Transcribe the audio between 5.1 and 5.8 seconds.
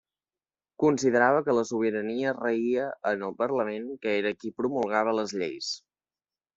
les lleis.